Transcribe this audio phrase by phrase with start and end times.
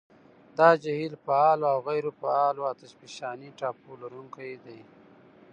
[0.57, 4.79] دا جهیل فعالو او غیرو فعالو اتشفشاني ټاپو لرونکي دي.